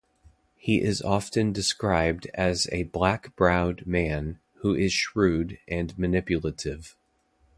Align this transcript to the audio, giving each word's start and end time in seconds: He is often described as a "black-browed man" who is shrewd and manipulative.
He 0.55 0.81
is 0.81 1.03
often 1.03 1.53
described 1.53 2.25
as 2.33 2.67
a 2.71 2.85
"black-browed 2.85 3.85
man" 3.85 4.39
who 4.61 4.73
is 4.73 4.91
shrewd 4.91 5.59
and 5.67 5.95
manipulative. 5.95 6.97